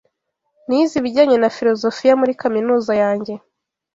Nize 0.67 0.93
ibijyanye 0.99 1.37
na 1.39 1.49
filozofiya 1.57 2.13
muri 2.21 2.33
kaminuza 2.41 2.91
yanjye. 3.01 3.33